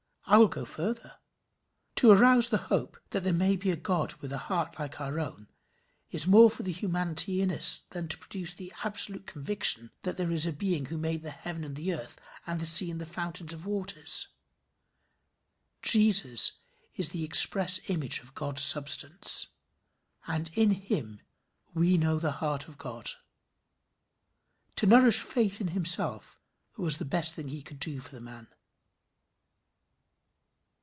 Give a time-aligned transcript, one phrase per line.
[0.27, 1.17] I will go further:
[1.95, 5.19] To arouse the hope that there may be a God with a heart like our
[5.19, 5.49] own
[6.09, 10.31] is more for the humanity in us than to produce the absolute conviction that there
[10.31, 12.17] is a being who made the heaven and the earth
[12.47, 14.29] and the sea and the fountains of waters.
[15.81, 16.53] Jesus
[16.95, 19.47] is the express image of God's substance,
[20.27, 21.19] and in him
[21.73, 23.11] we know the heart of God.
[24.77, 26.39] To nourish faith in himself
[26.77, 28.47] was the best thing he could do for the man.